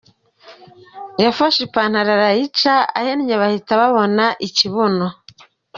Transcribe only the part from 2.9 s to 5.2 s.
,ahennye bahita babona ikibuno.